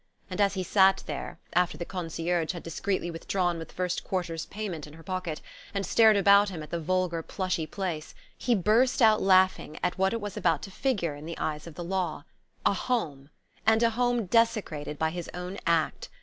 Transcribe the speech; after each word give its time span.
And 0.31 0.41
as 0.41 0.55
he 0.55 0.63
sat 0.63 1.03
there, 1.05 1.37
after 1.53 1.77
the 1.77 1.85
concierge 1.85 2.53
had 2.53 2.63
discreetly 2.63 3.11
withdrawn 3.11 3.59
with 3.59 3.67
the 3.67 3.73
first 3.75 4.03
quarter's 4.03 4.47
payment 4.47 4.87
in 4.87 4.93
her 4.93 5.03
pocket, 5.03 5.41
and 5.75 5.85
stared 5.85 6.17
about 6.17 6.49
him 6.49 6.63
at 6.63 6.71
the 6.71 6.79
vulgar 6.79 7.21
plushy 7.21 7.67
place, 7.67 8.15
he 8.35 8.55
burst 8.55 9.03
out 9.03 9.21
laughing 9.21 9.77
at 9.83 9.99
what 9.99 10.11
it 10.13 10.19
was 10.19 10.35
about 10.35 10.63
to 10.63 10.71
figure 10.71 11.15
in 11.15 11.27
the 11.27 11.37
eyes 11.37 11.67
of 11.67 11.75
the 11.75 11.83
law: 11.83 12.23
a 12.65 12.73
Home, 12.73 13.29
and 13.63 13.83
a 13.83 13.91
Home 13.91 14.25
desecrated 14.25 14.97
by 14.97 15.11
his 15.11 15.29
own 15.35 15.59
act! 15.67 16.09